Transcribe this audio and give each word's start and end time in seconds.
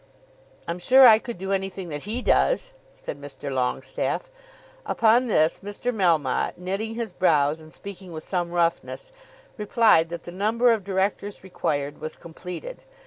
"I'm 0.67 0.79
sure 0.79 1.05
I 1.05 1.19
could 1.19 1.37
do 1.37 1.51
anything 1.51 1.89
that 1.89 2.05
he 2.09 2.23
does," 2.23 2.73
said 2.95 3.21
Mr. 3.21 3.53
Longestaffe. 3.53 4.31
Upon 4.83 5.27
this 5.27 5.59
Mr. 5.63 5.93
Melmotte, 5.93 6.57
knitting 6.57 6.95
his 6.95 7.11
brows 7.13 7.61
and 7.61 7.71
speaking 7.71 8.11
with 8.11 8.23
some 8.23 8.49
roughness, 8.49 9.11
replied 9.57 10.09
that 10.09 10.23
the 10.23 10.31
number 10.31 10.71
of 10.71 10.83
directors 10.83 11.43
required 11.43 12.01
was 12.01 12.15
completed. 12.15 12.81